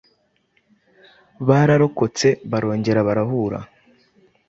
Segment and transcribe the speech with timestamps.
[1.47, 3.59] Bararokotse, barongera barahura